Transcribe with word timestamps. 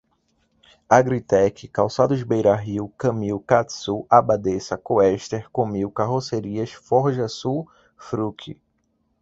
Agritech, 0.89 1.67
Calçados 1.67 2.23
Beira-Rio, 2.23 2.87
Camil, 2.97 3.39
Catsul, 3.39 4.07
Abadessa, 4.09 4.75
Coester, 4.75 5.47
Comil, 5.51 5.91
Carrocerias, 5.91 6.71
Forjasul, 6.73 7.67
Fruki 7.95 8.59